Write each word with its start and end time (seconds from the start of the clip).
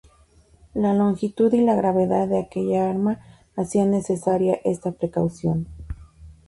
La 0.73 0.95
longitud 0.95 1.53
y 1.53 1.61
la 1.63 1.75
gravedad 1.75 2.27
de 2.27 2.39
aquella 2.39 2.89
arma 2.89 3.19
hacían 3.55 3.91
necesaria 3.91 4.59
esta 4.65 4.93
precaución. 4.93 5.67